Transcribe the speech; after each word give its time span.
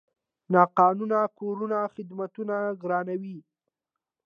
ناقانونه 0.53 1.19
کورونه 1.39 1.79
خدمتونه 1.95 2.55
ګرانوي. 2.81 3.37